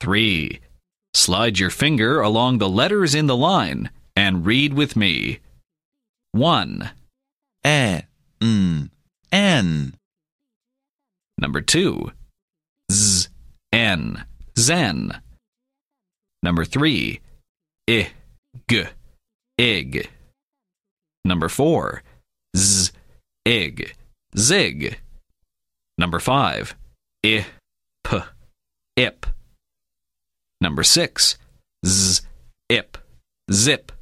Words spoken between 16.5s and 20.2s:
3. I, g, ig.